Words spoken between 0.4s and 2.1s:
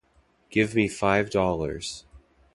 Give me five dollars.